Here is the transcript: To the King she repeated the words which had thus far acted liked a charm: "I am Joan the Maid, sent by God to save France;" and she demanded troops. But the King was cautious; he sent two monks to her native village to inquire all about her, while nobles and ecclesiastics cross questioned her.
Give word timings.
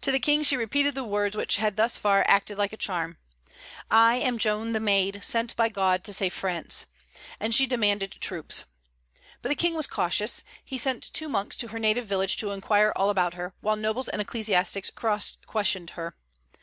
To 0.00 0.10
the 0.10 0.18
King 0.18 0.42
she 0.42 0.56
repeated 0.56 0.94
the 0.94 1.04
words 1.04 1.36
which 1.36 1.56
had 1.56 1.76
thus 1.76 1.98
far 1.98 2.24
acted 2.26 2.56
liked 2.56 2.72
a 2.72 2.78
charm: 2.78 3.18
"I 3.90 4.14
am 4.14 4.38
Joan 4.38 4.72
the 4.72 4.80
Maid, 4.80 5.22
sent 5.22 5.54
by 5.56 5.68
God 5.68 6.04
to 6.04 6.12
save 6.14 6.32
France;" 6.32 6.86
and 7.38 7.54
she 7.54 7.66
demanded 7.66 8.12
troops. 8.12 8.64
But 9.42 9.50
the 9.50 9.54
King 9.54 9.74
was 9.74 9.86
cautious; 9.86 10.42
he 10.64 10.78
sent 10.78 11.12
two 11.12 11.28
monks 11.28 11.54
to 11.56 11.68
her 11.68 11.78
native 11.78 12.06
village 12.06 12.38
to 12.38 12.50
inquire 12.52 12.94
all 12.96 13.10
about 13.10 13.34
her, 13.34 13.52
while 13.60 13.76
nobles 13.76 14.08
and 14.08 14.22
ecclesiastics 14.22 14.88
cross 14.88 15.36
questioned 15.46 15.90
her. 15.90 16.16